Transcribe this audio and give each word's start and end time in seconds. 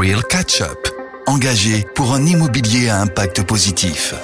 Real 0.00 0.22
Catch-up, 0.24 0.88
engagé 1.26 1.84
pour 1.94 2.14
un 2.14 2.24
immobilier 2.24 2.88
à 2.88 3.02
impact 3.02 3.42
positif. 3.42 4.14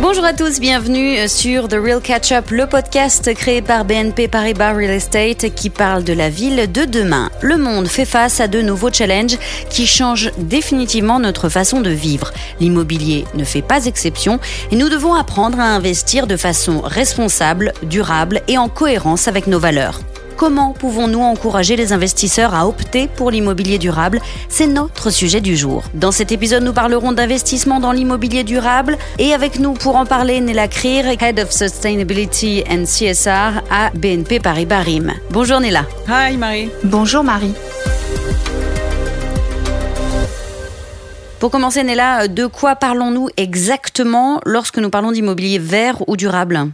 Bonjour 0.00 0.24
à 0.24 0.32
tous, 0.32 0.58
bienvenue 0.58 1.28
sur 1.28 1.68
The 1.68 1.74
Real 1.74 2.00
Catch 2.00 2.32
Up, 2.32 2.50
le 2.50 2.66
podcast 2.66 3.34
créé 3.34 3.60
par 3.60 3.84
BNP 3.84 4.28
Paribas 4.28 4.72
Real 4.72 4.92
Estate 4.92 5.54
qui 5.54 5.68
parle 5.68 6.02
de 6.02 6.14
la 6.14 6.30
ville 6.30 6.72
de 6.72 6.86
demain. 6.86 7.28
Le 7.42 7.58
monde 7.58 7.88
fait 7.88 8.06
face 8.06 8.40
à 8.40 8.48
de 8.48 8.62
nouveaux 8.62 8.90
challenges 8.90 9.36
qui 9.68 9.86
changent 9.86 10.30
définitivement 10.38 11.20
notre 11.20 11.50
façon 11.50 11.82
de 11.82 11.90
vivre. 11.90 12.32
L'immobilier 12.58 13.26
ne 13.34 13.44
fait 13.44 13.60
pas 13.60 13.84
exception 13.84 14.40
et 14.70 14.76
nous 14.76 14.88
devons 14.88 15.12
apprendre 15.12 15.60
à 15.60 15.74
investir 15.74 16.26
de 16.26 16.38
façon 16.38 16.80
responsable, 16.80 17.74
durable 17.82 18.40
et 18.48 18.56
en 18.56 18.70
cohérence 18.70 19.28
avec 19.28 19.46
nos 19.46 19.58
valeurs. 19.58 20.00
Comment 20.42 20.72
pouvons-nous 20.72 21.20
encourager 21.20 21.76
les 21.76 21.92
investisseurs 21.92 22.52
à 22.52 22.66
opter 22.66 23.06
pour 23.06 23.30
l'immobilier 23.30 23.78
durable? 23.78 24.20
C'est 24.48 24.66
notre 24.66 25.10
sujet 25.10 25.40
du 25.40 25.56
jour. 25.56 25.84
Dans 25.94 26.10
cet 26.10 26.32
épisode, 26.32 26.64
nous 26.64 26.72
parlerons 26.72 27.12
d'investissement 27.12 27.78
dans 27.78 27.92
l'immobilier 27.92 28.42
durable 28.42 28.98
et 29.20 29.34
avec 29.34 29.60
nous 29.60 29.74
pour 29.74 29.94
en 29.94 30.04
parler, 30.04 30.40
Nella 30.40 30.66
Krier, 30.66 31.16
Head 31.20 31.38
of 31.38 31.52
Sustainability 31.52 32.64
and 32.68 32.86
CSR 32.86 33.62
à 33.70 33.90
BNP 33.94 34.40
Paribas 34.40 34.80
RIM. 34.80 35.12
Bonjour 35.30 35.60
Nella. 35.60 35.84
Hi 36.08 36.36
Marie. 36.36 36.70
Bonjour 36.82 37.22
Marie. 37.22 37.54
Pour 41.38 41.52
commencer, 41.52 41.84
Nella, 41.84 42.26
de 42.26 42.46
quoi 42.46 42.74
parlons-nous 42.74 43.28
exactement 43.36 44.40
lorsque 44.44 44.78
nous 44.78 44.90
parlons 44.90 45.12
d'immobilier 45.12 45.60
vert 45.60 46.02
ou 46.08 46.16
durable? 46.16 46.72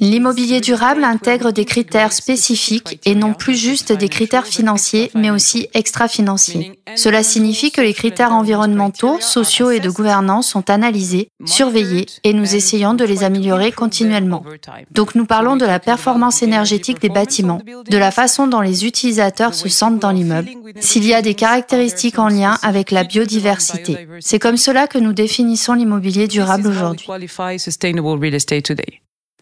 L'immobilier 0.00 0.60
durable 0.60 1.04
intègre 1.04 1.50
des 1.50 1.64
critères 1.64 2.12
spécifiques 2.12 3.00
et 3.06 3.14
non 3.14 3.32
plus 3.32 3.54
juste 3.54 3.92
des 3.92 4.10
critères 4.10 4.46
financiers, 4.46 5.10
mais 5.14 5.30
aussi 5.30 5.68
extra-financiers. 5.72 6.78
Cela 6.94 7.22
signifie 7.22 7.70
que 7.70 7.80
les 7.80 7.94
critères 7.94 8.32
environnementaux, 8.32 9.18
sociaux 9.20 9.70
et 9.70 9.80
de 9.80 9.88
gouvernance 9.88 10.48
sont 10.48 10.68
analysés, 10.68 11.28
surveillés 11.46 12.04
et 12.22 12.34
nous 12.34 12.54
essayons 12.54 12.92
de 12.92 13.04
les 13.04 13.24
améliorer 13.24 13.72
continuellement. 13.72 14.44
Donc 14.90 15.14
nous 15.14 15.24
parlons 15.24 15.56
de 15.56 15.64
la 15.64 15.78
performance 15.78 16.42
énergétique 16.42 17.00
des 17.00 17.08
bâtiments, 17.08 17.62
de 17.88 17.96
la 17.96 18.10
façon 18.10 18.46
dont 18.46 18.60
les 18.60 18.84
utilisateurs 18.84 19.54
se 19.54 19.70
sentent 19.70 20.00
dans 20.00 20.10
l'immeuble, 20.10 20.50
s'il 20.80 21.06
y 21.06 21.14
a 21.14 21.22
des 21.22 21.34
caractéristiques 21.34 22.18
en 22.18 22.28
lien 22.28 22.58
avec 22.62 22.90
la 22.90 23.04
biodiversité. 23.04 24.06
C'est 24.20 24.38
comme 24.38 24.58
cela 24.58 24.86
que 24.86 24.98
nous 24.98 25.14
définissons 25.14 25.72
l'immobilier 25.72 26.28
durable 26.28 26.68
aujourd'hui. 26.68 27.06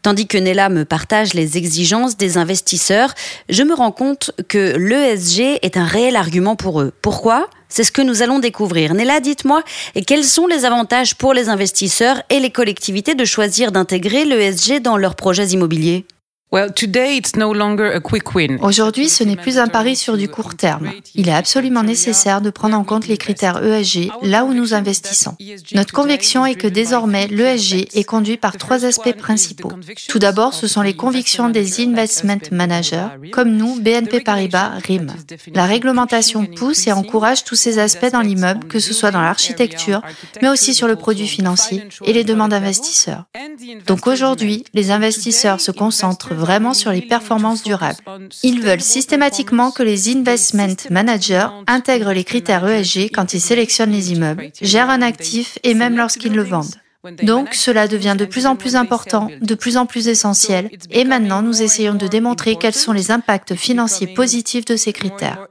Tandis 0.02 0.28
que 0.28 0.38
Nella 0.38 0.68
me 0.68 0.84
partage 0.84 1.34
les 1.34 1.56
exigences 1.58 2.16
des 2.16 2.38
investisseurs, 2.38 3.12
je 3.48 3.64
me 3.64 3.74
rends 3.74 3.90
compte 3.90 4.30
que 4.46 4.76
l'ESG 4.76 5.58
est 5.62 5.76
un 5.76 5.84
réel 5.84 6.14
argument 6.14 6.54
pour 6.54 6.80
eux. 6.80 6.92
Pourquoi? 7.02 7.48
C'est 7.68 7.82
ce 7.82 7.90
que 7.90 8.02
nous 8.02 8.22
allons 8.22 8.38
découvrir. 8.38 8.94
Nella, 8.94 9.18
dites-moi, 9.18 9.64
quels 10.06 10.22
sont 10.22 10.46
les 10.46 10.64
avantages 10.64 11.16
pour 11.16 11.34
les 11.34 11.48
investisseurs 11.48 12.22
et 12.30 12.38
les 12.38 12.50
collectivités 12.50 13.16
de 13.16 13.24
choisir 13.24 13.72
d'intégrer 13.72 14.24
l'ESG 14.24 14.80
dans 14.80 14.96
leurs 14.96 15.16
projets 15.16 15.48
immobiliers? 15.48 16.06
Aujourd'hui, 16.52 17.22
ce 19.08 19.24
n'est 19.24 19.36
plus 19.36 19.58
un 19.58 19.66
pari 19.66 19.96
sur 19.96 20.16
du 20.16 20.28
court 20.28 20.54
terme. 20.54 20.92
Il 21.16 21.28
est 21.28 21.34
absolument 21.34 21.82
nécessaire 21.82 22.40
de 22.40 22.50
prendre 22.50 22.78
en 22.78 22.84
compte 22.84 23.08
les 23.08 23.16
critères 23.16 23.64
ESG 23.64 24.12
là 24.22 24.44
où 24.44 24.54
nous 24.54 24.72
investissons. 24.72 25.34
Notre 25.74 25.92
conviction 25.92 26.46
est 26.46 26.54
que 26.54 26.68
désormais, 26.68 27.26
l'ESG 27.26 27.88
est 27.94 28.04
conduit 28.04 28.36
par 28.36 28.56
trois 28.56 28.84
aspects 28.84 29.16
principaux. 29.16 29.72
Tout 30.08 30.20
d'abord, 30.20 30.54
ce 30.54 30.68
sont 30.68 30.82
les 30.82 30.94
convictions 30.94 31.48
des 31.48 31.80
investment 31.80 32.38
managers, 32.52 33.08
comme 33.32 33.50
nous, 33.50 33.80
BNP 33.80 34.20
Paribas, 34.20 34.70
RIM. 34.86 35.08
La 35.52 35.66
réglementation 35.66 36.46
pousse 36.46 36.86
et 36.86 36.92
encourage 36.92 37.42
tous 37.42 37.56
ces 37.56 37.80
aspects 37.80 38.12
dans 38.12 38.20
l'immeuble, 38.20 38.68
que 38.68 38.78
ce 38.78 38.94
soit 38.94 39.10
dans 39.10 39.20
l'architecture, 39.20 40.00
mais 40.40 40.48
aussi 40.48 40.74
sur 40.74 40.86
le 40.86 40.94
produit 40.94 41.26
financier 41.26 41.88
et 42.04 42.12
les 42.12 42.24
demandes 42.24 42.52
d'investisseurs. 42.52 43.24
Donc 43.88 44.06
aujourd'hui, 44.06 44.64
les 44.74 44.92
investisseurs 44.92 45.60
se 45.60 45.72
concentrent 45.72 46.35
vraiment 46.36 46.74
sur 46.74 46.92
les 46.92 47.02
performances 47.02 47.62
durables. 47.62 47.98
Ils 48.42 48.60
veulent 48.60 48.80
systématiquement 48.80 49.70
que 49.70 49.82
les 49.82 50.14
investment 50.14 50.76
managers 50.90 51.48
intègrent 51.66 52.12
les 52.12 52.24
critères 52.24 52.66
ESG 52.66 53.10
quand 53.12 53.34
ils 53.34 53.40
sélectionnent 53.40 53.92
les 53.92 54.12
immeubles, 54.12 54.50
gèrent 54.60 54.90
un 54.90 55.02
actif 55.02 55.58
et 55.62 55.74
même 55.74 55.96
lorsqu'ils 55.96 56.34
le 56.34 56.42
vendent. 56.42 56.74
Donc, 57.22 57.54
cela 57.54 57.88
devient 57.88 58.16
de 58.18 58.24
plus 58.24 58.46
en 58.46 58.56
plus 58.56 58.76
important, 58.76 59.28
de 59.40 59.54
plus 59.54 59.76
en 59.76 59.86
plus 59.86 60.08
essentiel, 60.08 60.70
et 60.90 61.04
maintenant 61.04 61.42
nous 61.42 61.62
essayons 61.62 61.94
de 61.94 62.06
démontrer 62.06 62.56
quels 62.56 62.74
sont 62.74 62.92
les 62.92 63.10
impacts 63.10 63.54
financiers 63.54 64.08
positifs 64.08 64.64
de 64.64 64.76
ces 64.76 64.92
critères. 64.92 65.46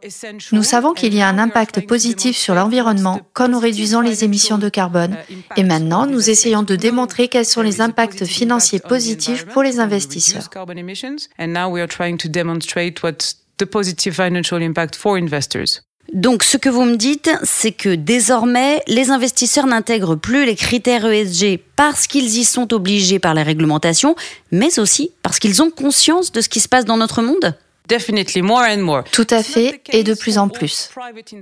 Nous 0.52 0.64
savons 0.64 0.94
qu'il 0.94 1.14
y 1.14 1.22
a 1.22 1.28
un 1.28 1.38
impact 1.38 1.86
positif 1.88 2.36
sur 2.36 2.56
l'environnement 2.56 3.22
quand 3.34 3.48
nous 3.48 3.60
réduisons 3.60 4.02
les 4.02 4.24
émissions 4.24 4.58
de 4.58 4.70
carbone, 4.70 5.18
et 5.56 5.64
maintenant 5.64 6.06
nous 6.06 6.30
essayons 6.30 6.64
de 6.64 6.76
démontrer 6.76 7.28
quels 7.28 7.46
sont 7.46 7.62
les 7.62 7.82
impacts 7.82 8.26
financiers 8.26 8.80
positifs 8.80 9.46
pour 9.46 9.64
les 9.64 9.80
investisseurs. 9.80 10.50
Donc 16.14 16.44
ce 16.44 16.58
que 16.58 16.70
vous 16.70 16.86
me 16.86 16.96
dites, 16.96 17.30
c'est 17.44 17.72
que 17.72 17.96
désormais, 17.96 18.82
les 18.88 19.10
investisseurs 19.10 19.66
n'intègrent 19.66 20.16
plus 20.16 20.46
les 20.46 20.56
critères 20.56 21.06
ESG 21.06 21.60
parce 21.76 22.08
qu'ils 22.08 22.38
y 22.38 22.46
sont 22.46 22.74
obligés 22.74 23.20
par 23.20 23.34
les 23.34 23.44
réglementations, 23.44 24.16
mais 24.52 24.80
aussi 24.80 25.12
parce 25.24 25.40
qu'ils 25.40 25.62
ont 25.62 25.72
conscience 25.72 26.32
de 26.32 26.42
ce 26.42 26.50
qui 26.50 26.60
se 26.60 26.70
passe 26.70 26.86
dans 26.86 26.98
notre 26.98 27.22
monde 27.22 27.56
tout 29.12 29.28
à 29.30 29.44
fait, 29.44 29.82
et 29.92 30.04
de 30.04 30.14
plus 30.14 30.38
en 30.38 30.50
plus. 30.50 30.90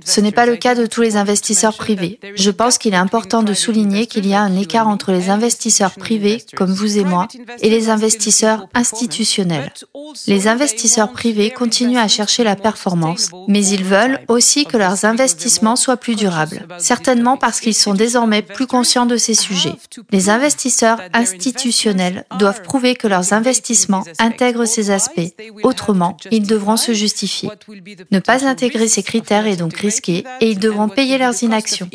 Ce 0.04 0.20
n'est 0.20 0.32
pas 0.32 0.46
le 0.46 0.56
cas 0.56 0.74
de 0.74 0.86
tous 0.86 1.02
les 1.02 1.16
investisseurs 1.16 1.76
privés. 1.76 2.18
Je 2.34 2.50
pense 2.50 2.78
qu'il 2.78 2.94
est 2.94 2.98
important 2.98 3.42
de 3.42 3.54
souligner 3.54 4.06
qu'il 4.06 4.26
y 4.26 4.34
a 4.34 4.40
un 4.40 4.56
écart 4.56 4.88
entre 4.88 5.12
les 5.12 5.30
investisseurs 5.30 5.92
privés, 5.92 6.44
comme 6.56 6.72
vous 6.72 6.98
et 6.98 7.04
moi, 7.04 7.28
et 7.60 7.70
les 7.70 7.88
investisseurs 7.88 8.66
institutionnels. 8.74 9.72
Les 10.26 10.48
investisseurs 10.48 11.12
privés 11.12 11.50
continuent 11.50 11.98
à 11.98 12.08
chercher 12.08 12.44
la 12.44 12.56
performance, 12.56 13.30
mais 13.48 13.64
ils 13.66 13.84
veulent 13.84 14.20
aussi 14.28 14.64
que 14.64 14.76
leurs 14.76 15.04
investissements 15.04 15.76
soient 15.76 15.96
plus 15.96 16.14
durables, 16.14 16.66
certainement 16.78 17.36
parce 17.36 17.60
qu'ils 17.60 17.74
sont 17.74 17.94
désormais 17.94 18.42
plus 18.42 18.66
conscients 18.66 19.06
de 19.06 19.16
ces 19.16 19.34
sujets. 19.34 19.76
Les 20.10 20.30
investisseurs 20.30 21.00
institutionnels 21.12 22.24
doivent 22.38 22.62
prouver 22.62 22.94
que 22.94 23.08
leurs 23.08 23.32
investissements 23.32 24.04
intègrent 24.18 24.64
ces 24.64 24.90
aspects. 24.90 25.32
Autrement, 25.62 26.16
ils 26.36 26.46
devront 26.46 26.76
se 26.76 26.92
justifier. 26.92 27.48
Ne 28.10 28.18
pas 28.18 28.46
intégrer 28.46 28.88
ces 28.88 29.02
critères 29.02 29.46
est 29.46 29.56
donc 29.56 29.76
risqué 29.76 30.24
et 30.40 30.50
ils 30.50 30.58
devront 30.58 30.88
payer 30.88 31.18
leurs 31.18 31.42
inactions. 31.42 31.88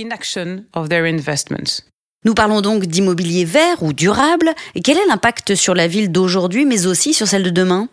Nous 2.25 2.33
parlons 2.33 2.61
donc 2.61 2.85
d'immobilier 2.85 3.45
vert 3.45 3.81
ou 3.81 3.93
durable. 3.93 4.53
Quel 4.83 4.97
est 4.97 5.07
l'impact 5.07 5.55
sur 5.55 5.73
la 5.73 5.87
ville 5.87 6.11
d'aujourd'hui, 6.11 6.65
mais 6.65 6.85
aussi 6.85 7.13
sur 7.13 7.27
celle 7.27 7.43
de 7.43 7.49
demain? 7.49 7.87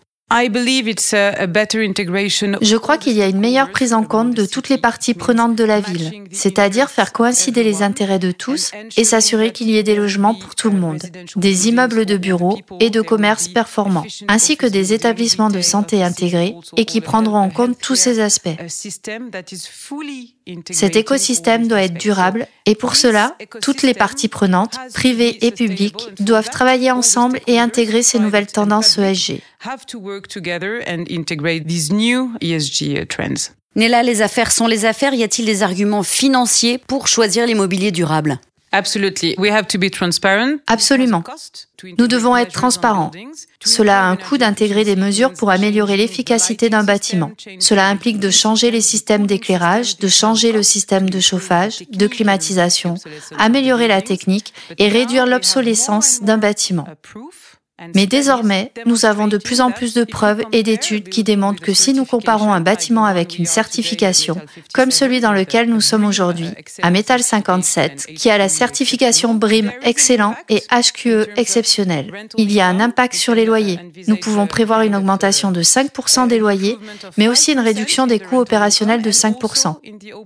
Je 2.61 2.77
crois 2.77 2.99
qu'il 2.99 3.17
y 3.17 3.23
a 3.23 3.29
une 3.29 3.39
meilleure 3.39 3.71
prise 3.71 3.93
en 3.93 4.03
compte 4.03 4.35
de 4.35 4.45
toutes 4.45 4.69
les 4.69 4.77
parties 4.77 5.15
prenantes 5.15 5.55
de 5.55 5.63
la 5.63 5.79
ville, 5.79 6.25
c'est-à-dire 6.33 6.91
faire 6.91 7.13
coïncider 7.13 7.63
les 7.63 7.83
intérêts 7.83 8.19
de 8.19 8.33
tous 8.33 8.73
et 8.97 9.05
s'assurer 9.05 9.53
qu'il 9.53 9.71
y 9.71 9.77
ait 9.77 9.85
des 9.85 9.95
logements 9.95 10.35
pour 10.35 10.57
tout 10.57 10.71
le 10.71 10.79
monde, 10.79 11.03
des 11.37 11.69
immeubles 11.69 12.07
de 12.07 12.17
bureaux 12.17 12.59
et 12.81 12.91
de 12.91 13.03
commerces 13.03 13.47
performants, 13.47 14.05
ainsi 14.27 14.57
que 14.57 14.67
des 14.67 14.93
établissements 14.93 15.51
de 15.51 15.61
santé 15.61 16.03
intégrés 16.03 16.57
et 16.77 16.87
qui 16.87 17.01
prendront 17.01 17.39
en 17.39 17.51
compte 17.51 17.79
tous 17.79 17.95
ces 17.95 18.19
aspects. 18.19 18.49
Cet 20.71 20.95
écosystème 20.95 21.67
doit 21.67 21.83
être 21.83 21.99
durable 21.99 22.47
et 22.67 22.75
pour 22.75 22.95
cela, 22.95 23.37
toutes 23.62 23.83
les 23.83 23.95
parties 23.95 24.29
prenantes, 24.29 24.77
privées 24.95 25.45
et 25.45 25.51
publiques, 25.51 26.09
doivent 26.21 26.51
travailler 26.51 26.91
ensemble 26.91 27.41
et 27.47 27.59
intégrer 27.59 28.03
ces 28.03 28.19
nouvelles 28.19 28.47
tendances 28.47 28.99
ESG. 28.99 29.41
Nella, 33.75 34.03
les 34.03 34.22
affaires 34.22 34.53
sont 34.53 34.66
les 34.66 34.84
affaires. 34.84 35.15
Y 35.15 35.25
a-t-il 35.25 35.47
des 35.47 35.63
arguments 35.63 36.03
financiers 36.03 36.78
pour 36.78 37.09
choisir 37.09 37.47
l'immobilier 37.47 37.91
durable 37.91 38.39
Absolument. 40.67 41.23
Nous 41.99 42.07
devons 42.07 42.37
être 42.37 42.53
transparents. 42.53 43.11
Cela 43.65 44.05
a 44.05 44.09
un 44.09 44.17
coût 44.17 44.39
d'intégrer 44.39 44.84
des 44.84 44.97
mesures 44.97 45.33
pour 45.33 45.51
améliorer 45.51 45.97
l'efficacité 45.97 46.71
d'un 46.71 46.84
bâtiment. 46.84 47.33
Cela 47.59 47.89
implique 47.89 48.19
de 48.19 48.31
changer 48.31 48.71
les 48.71 48.81
systèmes 48.81 49.27
d'éclairage, 49.27 49.99
de 49.99 50.09
changer 50.09 50.53
le 50.53 50.63
système 50.63 51.11
de 51.11 51.21
chauffage, 51.21 51.84
de 51.91 52.07
climatisation, 52.07 52.95
améliorer 53.39 53.89
la 53.89 54.03
technique 54.03 54.55
et 54.79 54.89
réduire 54.89 55.27
l'obsolescence 55.27 56.22
d'un 56.22 56.39
bâtiment. 56.39 56.87
Mais 57.95 58.07
désormais, 58.07 58.73
nous 58.87 59.05
avons 59.05 59.28
de 59.28 59.37
plus 59.37 59.61
en 59.61 59.71
plus 59.71 59.93
de 59.93 60.05
preuves 60.05 60.43
et 60.51 60.63
d'études 60.63 61.11
qui 61.11 61.25
démontrent 61.25 61.61
que 61.61 61.75
si 61.75 61.93
nous 61.93 62.07
comparons 62.07 62.51
un 62.53 62.63
bâtiment 62.63 63.05
avec 63.05 63.39
une 63.39 63.45
certification, 63.45 64.41
comme 64.73 64.91
celui 64.91 65.21
dans 65.21 65.33
lequel 65.33 65.69
nous 65.69 65.83
sommes 65.83 66.07
aujourd'hui, 66.07 66.49
à 66.81 66.91
Metal 66.91 67.23
57, 67.23 68.07
qui 68.17 68.31
a 68.31 68.39
la 68.39 68.49
certification 68.49 69.34
BRIM 69.34 69.71
excellent 69.83 70.34
et 70.49 70.63
HQE 70.71 71.28
exceptionnel, 71.37 72.11
il 72.39 72.51
y 72.51 72.61
a 72.61 72.67
un 72.67 72.81
impact 72.81 73.15
sur 73.15 73.34
les 73.34 73.45
loyers. 73.45 73.79
Nous 74.07 74.17
pouvons 74.17 74.47
prévoir 74.47 74.81
une 74.81 74.97
augmentation 74.97 75.53
de 75.53 75.63
5% 75.63 76.29
des 76.29 76.39
loyers, 76.39 76.79
mais 77.19 77.29
aussi 77.29 77.53
une 77.53 77.61
réduction 77.61 78.07
des 78.07 78.21
coûts 78.21 78.39
opérationnels 78.39 79.03
de 79.03 79.11
5%. 79.11 79.77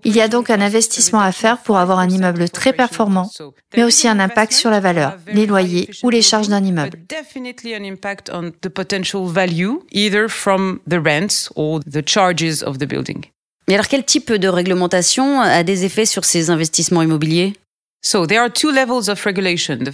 Il 0.05 0.15
y 0.15 0.21
a 0.21 0.29
donc 0.29 0.51
un 0.51 0.61
investissement 0.61 1.21
à 1.21 1.33
faire 1.33 1.59
pour 1.59 1.79
avoir 1.79 1.99
un 1.99 2.09
immeuble 2.09 2.49
très 2.49 2.73
performant, 2.73 3.29
mais 3.77 3.83
aussi 3.83 4.07
un 4.07 4.21
impact 4.21 4.53
sur 4.53 4.71
la 4.71 4.79
valeur, 4.79 5.17
les 5.27 5.47
loyers 5.47 5.91
ou 6.05 6.11
les 6.11 6.23
charges 6.23 6.49
d'un 6.49 6.63
immeuble. 6.63 7.01
Definitely 7.41 7.75
an 7.75 7.85
impact 7.85 8.31
on 8.31 8.53
the 8.63 8.71
potential 8.71 9.27
value, 9.27 9.83
either 9.91 10.29
from 10.29 10.81
the 10.87 11.01
rents 11.01 11.51
or 11.57 11.81
the 11.81 12.03
charges 12.03 12.63
of 12.63 12.79
the 12.79 12.87
building. 12.87 13.25
Et 13.69 13.75
alors, 13.75 13.89
quel 13.89 14.05
type 14.05 14.33
de 14.33 14.49
réglementation 14.49 15.41
a 15.41 15.63
des 15.63 15.85
effets 15.85 16.07
sur 16.07 16.25
ces 16.25 16.51
investissements 16.51 17.03
immobiliers? 17.03 17.55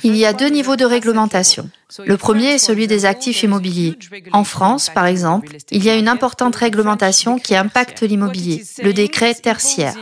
Il 0.05 0.17
y 0.17 0.27
a 0.27 0.33
deux 0.33 0.49
niveaux 0.49 0.77
de 0.77 0.85
réglementation. 0.85 1.69
Le 2.05 2.17
premier 2.17 2.55
est 2.55 2.59
celui 2.59 2.87
des 2.87 3.05
actifs 3.05 3.43
immobiliers. 3.43 3.99
En 4.33 4.45
France, 4.45 4.91
par 4.95 5.07
exemple, 5.07 5.57
il 5.73 5.83
y 5.83 5.91
a 5.91 5.97
une 5.97 6.07
importante 6.07 6.55
réglementation 6.55 7.39
qui 7.39 7.57
impacte 7.57 8.03
l'immobilier, 8.03 8.63
le 8.81 8.93
décret 8.93 9.35
tertiaire. 9.35 9.97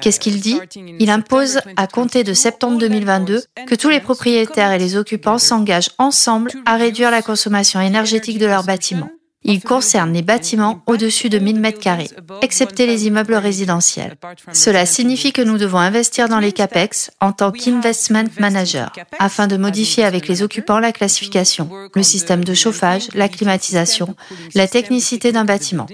Qu'est-ce 0.00 0.18
qu'il 0.18 0.40
dit? 0.40 0.58
Il 0.98 1.10
impose, 1.10 1.60
à 1.76 1.86
compter 1.86 2.24
de 2.24 2.32
septembre 2.32 2.78
2022, 2.78 3.42
que 3.66 3.74
tous 3.74 3.90
les 3.90 4.00
propriétaires 4.00 4.72
et 4.72 4.78
les 4.78 4.96
occupants 4.96 5.38
s'engagent 5.38 5.90
ensemble 5.98 6.52
à 6.64 6.76
réduire 6.76 7.10
la 7.10 7.20
consommation 7.20 7.80
énergétique 7.80 8.38
de 8.38 8.46
leurs 8.46 8.64
bâtiments. 8.64 9.10
Il 9.44 9.60
concerne 9.60 10.12
les 10.12 10.22
bâtiments 10.22 10.82
au-dessus 10.86 11.28
de 11.28 11.38
1000 11.38 11.60
m2, 11.60 12.08
excepté 12.42 12.86
les 12.86 13.06
immeubles 13.06 13.34
résidentiels. 13.34 14.16
Cela 14.52 14.86
signifie 14.86 15.32
que 15.32 15.42
nous 15.42 15.58
devons 15.58 15.78
investir 15.78 16.28
dans 16.28 16.38
les 16.38 16.52
CAPEX 16.52 17.10
en 17.20 17.32
tant 17.32 17.50
qu'investment 17.50 18.28
manager, 18.38 18.92
afin 19.18 19.46
de 19.46 19.56
modifier 19.56 20.04
avec 20.04 20.28
les 20.28 20.42
occupants 20.42 20.78
la 20.78 20.92
classification, 20.92 21.68
le 21.94 22.02
système 22.02 22.44
de 22.44 22.54
chauffage, 22.54 23.08
la 23.14 23.28
climatisation, 23.28 24.14
la 24.54 24.68
technicité 24.68 25.32
d'un 25.32 25.44
bâtiment. 25.44 25.86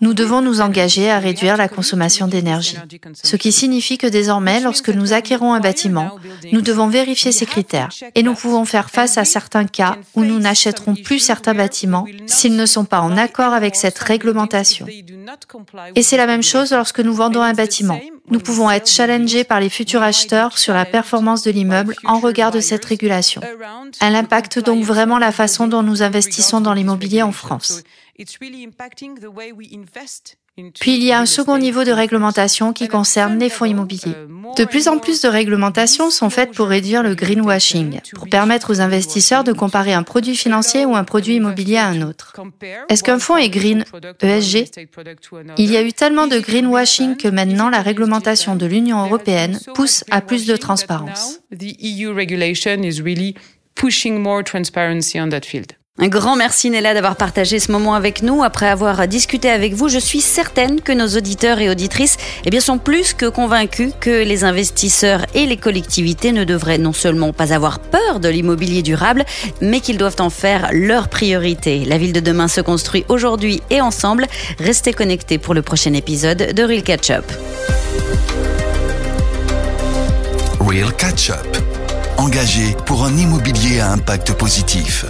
Nous 0.00 0.14
devons 0.14 0.42
nous 0.42 0.60
engager 0.60 1.10
à 1.10 1.18
réduire 1.18 1.56
la 1.56 1.68
consommation 1.68 2.26
d'énergie. 2.26 2.78
Ce 3.22 3.36
qui 3.36 3.52
signifie 3.52 3.98
que 3.98 4.06
désormais, 4.06 4.60
lorsque 4.60 4.90
nous 4.90 5.12
acquérons 5.12 5.54
un 5.54 5.60
bâtiment, 5.60 6.18
nous 6.52 6.60
devons 6.60 6.88
vérifier 6.88 7.32
ces 7.32 7.46
critères 7.46 7.90
et 8.14 8.22
nous 8.22 8.34
pouvons 8.34 8.64
faire 8.64 8.90
face 8.90 9.18
à 9.18 9.24
certains 9.24 9.66
cas 9.66 9.96
où 10.14 10.24
nous 10.24 10.38
n'achèterons 10.38 10.94
plus 10.94 11.20
certains 11.20 11.54
bâtiments 11.54 12.06
s'ils 12.26 12.56
ne 12.56 12.66
sont 12.66 12.84
pas 12.84 13.00
en 13.00 13.16
accord 13.16 13.52
avec 13.52 13.76
cette 13.76 13.98
réglementation. 13.98 14.86
Et 15.94 16.02
c'est 16.02 16.16
la 16.16 16.26
même 16.26 16.42
chose 16.42 16.72
lorsque 16.72 17.00
nous 17.00 17.14
vendons 17.14 17.42
un 17.42 17.54
bâtiment. 17.54 18.00
Nous 18.30 18.40
pouvons 18.40 18.70
être 18.70 18.88
challengés 18.88 19.44
par 19.44 19.60
les 19.60 19.68
futurs 19.68 20.02
acheteurs 20.02 20.56
sur 20.58 20.72
la 20.72 20.86
performance 20.86 21.42
de 21.42 21.50
l'immeuble 21.50 21.94
en 22.04 22.18
regard 22.18 22.50
de 22.50 22.60
cette 22.60 22.84
régulation. 22.84 23.42
Elle 24.00 24.16
impacte 24.16 24.58
donc 24.58 24.82
vraiment 24.82 25.18
la 25.18 25.30
façon 25.30 25.66
dont 25.66 25.82
nous 25.82 26.02
investissons 26.02 26.60
dans 26.60 26.72
l'immobilier 26.72 27.22
en 27.22 27.32
France. 27.32 27.82
Puis 30.78 30.94
il 30.94 31.02
y 31.02 31.10
a 31.10 31.18
un 31.18 31.26
second 31.26 31.58
niveau 31.58 31.82
de 31.82 31.90
réglementation 31.90 32.72
qui 32.72 32.86
concerne 32.86 33.40
les 33.40 33.50
fonds 33.50 33.64
immobiliers. 33.64 34.14
De 34.56 34.64
plus 34.64 34.86
en 34.86 34.98
plus 34.98 35.20
de 35.20 35.28
réglementations 35.28 36.10
sont 36.10 36.30
faites 36.30 36.52
pour 36.52 36.68
réduire 36.68 37.02
le 37.02 37.16
greenwashing, 37.16 38.00
pour 38.14 38.28
permettre 38.28 38.72
aux 38.72 38.80
investisseurs 38.80 39.42
de 39.42 39.52
comparer 39.52 39.94
un 39.94 40.04
produit 40.04 40.36
financier 40.36 40.84
ou 40.84 40.94
un 40.94 41.02
produit 41.02 41.36
immobilier 41.36 41.78
à 41.78 41.88
un 41.88 42.02
autre. 42.02 42.32
Est-ce 42.88 43.02
qu'un 43.02 43.18
fonds 43.18 43.36
est 43.36 43.48
green, 43.48 43.84
ESG 44.22 44.70
Il 45.58 45.72
y 45.72 45.76
a 45.76 45.82
eu 45.82 45.92
tellement 45.92 46.28
de 46.28 46.38
greenwashing 46.38 47.16
que 47.16 47.28
maintenant 47.28 47.68
la 47.68 47.82
réglementation 47.82 48.54
de 48.54 48.66
l'Union 48.66 49.04
européenne 49.04 49.58
pousse 49.74 50.04
à 50.12 50.20
plus 50.20 50.46
de 50.46 50.56
transparence. 50.56 51.40
Un 56.00 56.08
grand 56.08 56.34
merci 56.34 56.70
Nella 56.70 56.92
d'avoir 56.92 57.14
partagé 57.14 57.60
ce 57.60 57.70
moment 57.70 57.94
avec 57.94 58.22
nous. 58.22 58.42
Après 58.42 58.66
avoir 58.66 59.06
discuté 59.06 59.48
avec 59.48 59.74
vous, 59.74 59.88
je 59.88 60.00
suis 60.00 60.20
certaine 60.20 60.80
que 60.80 60.90
nos 60.90 61.06
auditeurs 61.06 61.60
et 61.60 61.70
auditrices 61.70 62.16
eh 62.44 62.50
bien, 62.50 62.58
sont 62.58 62.78
plus 62.78 63.14
que 63.14 63.26
convaincus 63.26 63.92
que 64.00 64.24
les 64.24 64.42
investisseurs 64.42 65.24
et 65.34 65.46
les 65.46 65.56
collectivités 65.56 66.32
ne 66.32 66.42
devraient 66.42 66.78
non 66.78 66.92
seulement 66.92 67.32
pas 67.32 67.52
avoir 67.52 67.78
peur 67.78 68.18
de 68.18 68.28
l'immobilier 68.28 68.82
durable, 68.82 69.24
mais 69.60 69.78
qu'ils 69.78 69.96
doivent 69.96 70.16
en 70.18 70.30
faire 70.30 70.68
leur 70.72 71.06
priorité. 71.06 71.84
La 71.84 71.96
ville 71.96 72.12
de 72.12 72.18
demain 72.18 72.48
se 72.48 72.60
construit 72.60 73.04
aujourd'hui 73.08 73.62
et 73.70 73.80
ensemble. 73.80 74.26
Restez 74.58 74.94
connectés 74.94 75.38
pour 75.38 75.54
le 75.54 75.62
prochain 75.62 75.92
épisode 75.92 76.54
de 76.54 76.62
Real 76.64 76.82
Catch 76.82 77.10
Up. 77.10 77.32
Real 80.58 80.92
Catch 80.96 81.30
Up. 81.30 81.56
Engagé 82.16 82.74
pour 82.84 83.04
un 83.04 83.16
immobilier 83.16 83.78
à 83.78 83.92
impact 83.92 84.32
positif. 84.32 85.06